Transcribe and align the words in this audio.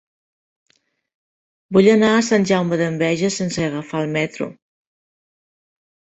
Vull 1.77 1.89
anar 1.91 2.09
a 2.13 2.23
Sant 2.31 2.47
Jaume 2.53 2.81
d'Enveja 2.81 3.31
sense 3.37 3.63
agafar 3.67 4.03
el 4.09 4.11
metro. 4.19 4.51